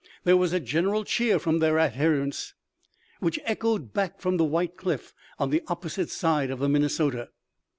[0.23, 2.55] There was a general cheer from their adherents,
[3.19, 7.29] which echoed back from the white cliff on the opposite side of the Minnesota.